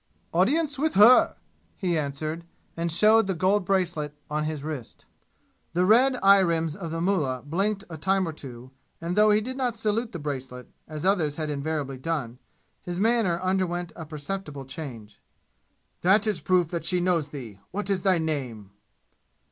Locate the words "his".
4.45-4.63, 12.81-12.99